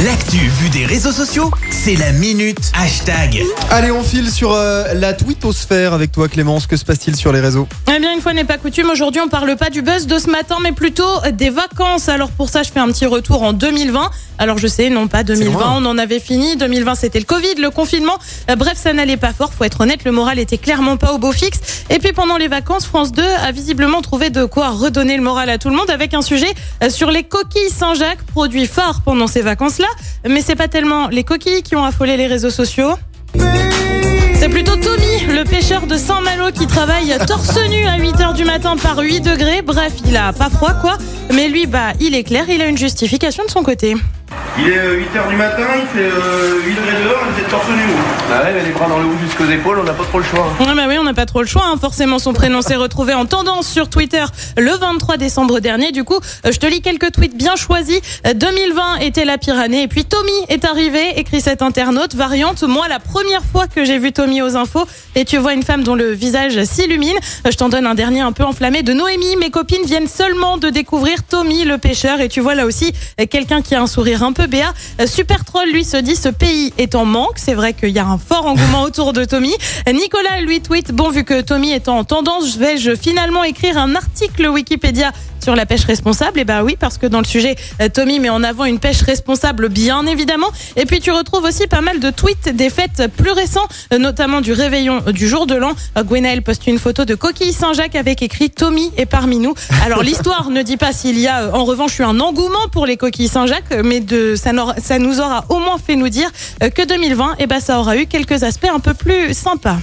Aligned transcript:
L'actu 0.00 0.38
vue 0.38 0.68
des 0.70 0.84
réseaux 0.84 1.12
sociaux, 1.12 1.48
c'est 1.70 1.94
la 1.94 2.10
minute 2.10 2.72
hashtag. 2.76 3.40
Allez, 3.70 3.92
on 3.92 4.02
file 4.02 4.32
sur 4.32 4.50
euh, 4.52 4.94
la 4.94 5.12
twittosphère 5.12 5.92
avec 5.92 6.10
toi 6.10 6.26
Clémence. 6.28 6.66
Que 6.66 6.76
se 6.76 6.84
passe-t-il 6.84 7.14
sur 7.14 7.32
les 7.32 7.38
réseaux? 7.38 7.68
Eh 7.86 8.00
bien, 8.00 8.12
une 8.12 8.20
fois 8.20 8.32
n'est 8.32 8.42
pas 8.42 8.58
coutume, 8.58 8.90
aujourd'hui 8.90 9.20
on 9.20 9.28
parle 9.28 9.54
pas 9.56 9.70
du 9.70 9.80
buzz 9.80 10.08
de 10.08 10.18
ce 10.18 10.28
matin, 10.28 10.56
mais 10.60 10.72
plutôt 10.72 11.04
des 11.34 11.50
vacances. 11.50 12.08
Alors 12.08 12.30
pour 12.32 12.48
ça, 12.48 12.64
je 12.64 12.72
fais 12.72 12.80
un 12.80 12.88
petit 12.88 13.06
retour 13.06 13.42
en 13.44 13.52
2020. 13.52 14.10
Alors 14.38 14.58
je 14.58 14.66
sais, 14.66 14.90
non 14.90 15.06
pas 15.06 15.22
2020, 15.22 15.52
loin. 15.52 15.74
on 15.76 15.86
en 15.86 15.96
avait 15.98 16.18
fini. 16.18 16.56
2020, 16.56 16.96
c'était 16.96 17.20
le 17.20 17.24
Covid, 17.24 17.54
le 17.60 17.70
confinement. 17.70 18.18
Euh, 18.50 18.56
Bref, 18.56 18.76
ça 18.76 18.92
n'allait 18.92 19.16
pas 19.16 19.32
fort, 19.32 19.52
faut 19.56 19.62
être 19.62 19.82
honnête, 19.82 20.02
le 20.04 20.10
moral 20.10 20.40
était 20.40 20.58
clairement 20.58 20.96
pas 20.96 21.12
au 21.12 21.18
beau 21.18 21.30
fixe. 21.30 21.84
Et 21.90 22.00
puis 22.00 22.12
pendant 22.12 22.38
les 22.38 22.48
vacances, 22.48 22.86
France 22.86 23.12
2 23.12 23.22
a 23.22 23.52
visiblement 23.52 24.02
trouvé 24.02 24.30
de 24.30 24.46
quoi 24.46 24.70
redonner 24.70 25.16
le 25.16 25.22
moral 25.22 25.48
à 25.48 25.58
tout 25.58 25.68
le 25.68 25.76
monde 25.76 25.90
avec 25.90 26.12
un 26.12 26.22
sujet 26.22 26.52
euh, 26.82 26.90
sur 26.90 27.12
les 27.12 27.22
coquilles 27.22 27.70
Saint-Jacques, 27.70 28.24
produit 28.32 28.66
phare 28.66 29.02
pendant 29.04 29.28
ces 29.28 29.42
vacances-là. 29.42 29.81
Mais 30.28 30.42
c'est 30.42 30.56
pas 30.56 30.68
tellement 30.68 31.08
les 31.08 31.24
coquilles 31.24 31.62
qui 31.62 31.76
ont 31.76 31.84
affolé 31.84 32.16
les 32.16 32.26
réseaux 32.26 32.50
sociaux. 32.50 32.94
C'est 34.34 34.48
plutôt 34.48 34.76
Tommy, 34.76 35.26
le 35.28 35.44
pêcheur 35.44 35.86
de 35.86 35.96
Saint-Malo 35.96 36.50
qui 36.52 36.66
travaille 36.66 37.16
torse 37.26 37.56
nu 37.70 37.86
à 37.86 37.96
8h 37.96 38.34
du 38.34 38.44
matin 38.44 38.76
par 38.76 38.98
8 38.98 39.20
degrés. 39.20 39.62
Bref, 39.62 39.92
il 40.04 40.16
a 40.16 40.32
pas 40.32 40.50
froid 40.50 40.72
quoi. 40.74 40.98
Mais 41.32 41.48
lui, 41.48 41.66
bah, 41.66 41.92
il 42.00 42.14
est 42.14 42.24
clair, 42.24 42.44
il 42.48 42.60
a 42.60 42.66
une 42.66 42.76
justification 42.78 43.44
de 43.44 43.50
son 43.50 43.62
côté. 43.62 43.94
Il 44.58 44.68
est 44.68 44.76
8h 44.76 45.30
du 45.30 45.36
matin, 45.36 45.62
il 45.80 45.86
fait 45.98 46.06
euh, 46.06 46.60
8 46.66 46.74
degrés 46.74 47.04
dehors, 47.04 47.22
il 47.26 47.42
fait 47.42 47.50
torse 47.50 47.66
nu. 47.68 47.94
Bah 48.28 48.42
ouais, 48.44 48.52
mais 48.54 48.62
les 48.64 48.70
bras 48.72 48.86
dans 48.86 48.98
le 48.98 49.06
haut 49.06 49.16
jusqu'aux 49.24 49.50
épaules, 49.50 49.78
on 49.80 49.82
n'a 49.84 49.94
pas 49.94 50.04
trop 50.04 50.18
le 50.18 50.24
choix. 50.24 50.46
Ah 50.60 50.74
bah 50.76 50.82
oui, 50.88 50.96
on 51.00 51.04
n'a 51.04 51.14
pas 51.14 51.24
trop 51.24 51.40
le 51.40 51.46
choix. 51.46 51.64
hein. 51.72 51.76
Forcément, 51.80 52.18
son 52.18 52.34
prénom 52.34 52.60
s'est 52.60 52.76
retrouvé 52.76 53.14
en 53.14 53.24
tendance 53.24 53.66
sur 53.66 53.88
Twitter 53.88 54.22
le 54.58 54.70
23 54.72 55.16
décembre 55.16 55.60
dernier. 55.60 55.90
Du 55.90 56.04
coup, 56.04 56.16
euh, 56.44 56.52
je 56.52 56.58
te 56.58 56.66
lis 56.66 56.82
quelques 56.82 57.12
tweets 57.12 57.34
bien 57.34 57.56
choisis. 57.56 57.98
Euh, 58.26 58.34
2020 58.34 58.96
était 59.00 59.24
la 59.24 59.38
pire 59.38 59.58
année. 59.58 59.82
Et 59.84 59.88
puis 59.88 60.04
Tommy 60.04 60.30
est 60.50 60.66
arrivé, 60.66 61.18
écrit 61.18 61.40
cet 61.40 61.62
internaute. 61.62 62.14
Variante, 62.14 62.62
moi, 62.62 62.88
la 62.88 62.98
première 63.00 63.42
fois 63.50 63.66
que 63.66 63.84
j'ai 63.86 63.98
vu 63.98 64.12
Tommy 64.12 64.42
aux 64.42 64.56
infos, 64.56 64.84
et 65.14 65.24
tu 65.24 65.38
vois 65.38 65.54
une 65.54 65.62
femme 65.62 65.82
dont 65.82 65.94
le 65.94 66.12
visage 66.12 66.62
s'illumine. 66.64 67.16
Euh, 67.46 67.50
Je 67.50 67.56
t'en 67.56 67.70
donne 67.70 67.86
un 67.86 67.94
dernier 67.94 68.20
un 68.20 68.32
peu 68.32 68.44
enflammé 68.44 68.82
de 68.82 68.92
Noémie. 68.92 69.36
Mes 69.36 69.50
copines 69.50 69.84
viennent 69.86 70.08
seulement 70.08 70.58
de 70.58 70.68
découvrir 70.68 71.22
Tommy, 71.22 71.64
le 71.64 71.78
pêcheur. 71.78 72.20
Et 72.20 72.28
tu 72.28 72.40
vois 72.40 72.54
là 72.54 72.66
aussi 72.66 72.92
euh, 73.18 73.24
quelqu'un 73.26 73.62
qui 73.62 73.74
a 73.74 73.80
un 73.80 73.86
sourire 73.86 74.22
un 74.22 74.32
peu 74.32 74.41
Euh, 74.42 75.06
Super 75.06 75.44
Troll, 75.44 75.70
lui, 75.70 75.84
se 75.84 75.96
dit 75.96 76.16
ce 76.16 76.28
pays 76.28 76.72
est 76.76 76.94
en 76.94 77.04
manque. 77.04 77.36
C'est 77.36 77.54
vrai 77.54 77.74
qu'il 77.74 77.90
y 77.90 77.98
a 77.98 78.06
un 78.06 78.18
fort 78.18 78.46
engouement 78.46 78.82
autour 78.82 79.12
de 79.12 79.24
Tommy. 79.24 79.52
Euh, 79.88 79.92
Nicolas, 79.92 80.40
lui, 80.40 80.60
tweet 80.60 80.92
Bon, 80.92 81.10
vu 81.10 81.22
que 81.22 81.40
Tommy 81.40 81.70
est 81.70 81.88
en 81.88 82.02
tendance, 82.02 82.56
vais-je 82.56 82.96
finalement 82.96 83.44
écrire 83.44 83.78
un 83.78 83.94
article 83.94 84.48
Wikipédia 84.48 85.12
sur 85.42 85.56
la 85.56 85.66
pêche 85.66 85.84
responsable 85.84 86.38
Et 86.40 86.44
ben 86.44 86.62
oui, 86.62 86.76
parce 86.78 86.98
que 86.98 87.06
dans 87.06 87.18
le 87.18 87.24
sujet, 87.24 87.56
euh, 87.80 87.88
Tommy 87.92 88.20
met 88.20 88.28
en 88.28 88.44
avant 88.44 88.64
une 88.64 88.78
pêche 88.78 89.02
responsable, 89.02 89.68
bien 89.68 90.06
évidemment. 90.06 90.46
Et 90.76 90.86
puis 90.86 91.00
tu 91.00 91.10
retrouves 91.10 91.44
aussi 91.44 91.66
pas 91.66 91.80
mal 91.80 91.98
de 91.98 92.10
tweets 92.10 92.54
des 92.54 92.70
fêtes 92.70 93.08
plus 93.16 93.32
récents, 93.32 93.66
euh, 93.92 93.98
notamment 93.98 94.40
du 94.40 94.52
réveillon 94.52 95.00
du 95.12 95.28
jour 95.28 95.46
de 95.46 95.56
l'an. 95.56 95.72
Euh, 95.98 96.04
Gwenaël 96.04 96.42
poste 96.42 96.66
une 96.66 96.78
photo 96.78 97.04
de 97.04 97.14
coquille 97.14 97.52
Saint-Jacques 97.52 97.96
avec 97.96 98.22
écrit 98.22 98.50
Tommy 98.50 98.92
est 98.96 99.06
parmi 99.06 99.38
nous. 99.38 99.54
Alors 99.84 100.02
l'histoire 100.02 100.50
ne 100.50 100.62
dit 100.62 100.76
pas 100.76 100.92
s'il 100.92 101.18
y 101.18 101.26
a 101.26 101.50
en 101.52 101.64
revanche 101.64 101.98
eu 101.98 102.04
un 102.04 102.20
engouement 102.20 102.68
pour 102.70 102.86
les 102.86 102.96
coquilles 102.96 103.28
Saint-Jacques, 103.28 103.74
mais 103.84 104.00
de 104.00 104.36
ça, 104.36 104.52
ça 104.78 104.98
nous 104.98 105.20
aura 105.20 105.44
au 105.48 105.58
moins 105.58 105.78
fait 105.84 105.96
nous 105.96 106.08
dire 106.08 106.30
que 106.60 106.86
2020, 106.86 107.36
et 107.40 107.46
ben 107.46 107.58
ça 107.58 107.80
aura 107.80 107.96
eu 107.96 108.06
quelques 108.06 108.44
aspects 108.44 108.70
un 108.72 108.80
peu 108.80 108.94
plus 108.94 109.34
sympas. 109.34 109.78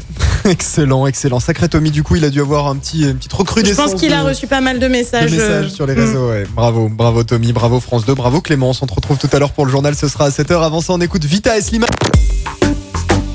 Excellent, 0.60 1.06
excellent. 1.06 1.40
Sacré 1.40 1.70
Tommy, 1.70 1.92
du 1.92 2.02
coup, 2.02 2.16
il 2.16 2.26
a 2.26 2.30
dû 2.30 2.42
avoir 2.42 2.68
un 2.68 2.76
petit, 2.76 3.04
une 3.04 3.18
petite 3.18 3.34
Je 3.66 3.74
pense 3.74 3.94
qu'il 3.94 4.14
a 4.14 4.24
reçu 4.24 4.48
pas 4.48 4.62
mal 4.62 4.80
de 4.80 4.88
de 4.90 4.92
messages. 4.92 5.32
euh, 5.34 5.70
sur 5.70 5.86
les 5.86 5.94
mm. 5.94 6.00
réseaux. 6.00 6.30
ouais. 6.30 6.48
Bravo, 6.56 6.90
bravo 6.90 7.24
Tommy, 7.24 7.54
bravo 7.54 7.80
France 7.80 8.06
2, 8.06 8.16
bravo 8.16 8.42
Clémence. 8.42 8.82
On 8.82 8.88
te 8.88 8.94
retrouve 8.94 9.18
tout 9.18 9.30
à 9.32 9.40
l'heure 9.40 9.52
pour 9.52 9.66
le 9.66 9.72
journal. 9.72 9.96
Ce 9.96 10.08
sera 10.08 10.26
à 10.26 10.30
7h. 10.30 10.64
Avant 10.64 10.82
ça, 10.82 10.94
on 10.94 11.02
écoute 11.02 11.26
Vita 11.26 11.58
et 11.58 11.62
Slimane. 11.62 11.90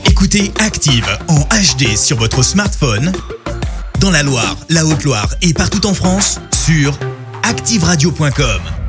Écoutez 0.07 0.53
Active 0.59 1.07
en 1.29 1.41
HD 1.41 1.97
sur 1.97 2.17
votre 2.17 2.43
smartphone, 2.43 3.13
dans 4.01 4.11
la 4.11 4.23
Loire, 4.23 4.57
la 4.69 4.85
Haute-Loire 4.85 5.29
et 5.43 5.53
partout 5.53 5.87
en 5.87 5.95
France, 5.95 6.41
sur 6.65 6.99
activeradio.com. 7.43 8.84